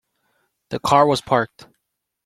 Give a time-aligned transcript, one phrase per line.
[0.69, 1.67] The car was parked.